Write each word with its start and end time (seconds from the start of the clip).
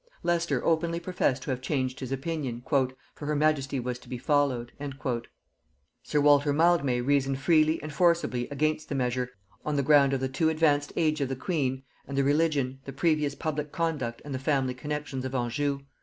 Leicester 0.23 0.65
openly 0.65 0.99
professed 0.99 1.43
to 1.43 1.51
have 1.51 1.61
changed 1.61 1.99
his 1.99 2.11
opinion, 2.11 2.63
"for 2.67 3.25
her 3.27 3.35
majesty 3.35 3.79
was 3.79 3.99
to 3.99 4.09
be 4.09 4.17
followed." 4.17 4.71
Sir 6.01 6.19
Walter 6.19 6.51
Mildmay 6.51 7.01
reasoned 7.01 7.37
freely 7.37 7.79
and 7.83 7.93
forcibly 7.93 8.49
against 8.49 8.89
the 8.89 8.95
measure, 8.95 9.29
on 9.63 9.75
the 9.75 9.83
ground 9.83 10.13
of 10.13 10.19
the 10.19 10.27
too 10.27 10.49
advanced 10.49 10.91
age 10.95 11.21
of 11.21 11.29
the 11.29 11.35
queen, 11.35 11.83
and 12.07 12.17
the 12.17 12.23
religion, 12.23 12.79
the 12.85 12.91
previous 12.93 13.35
public 13.35 13.71
conduct 13.71 14.23
and 14.25 14.33
the 14.33 14.39
family 14.39 14.73
connexions 14.73 15.23
of 15.23 15.35
Anjou. 15.35 15.81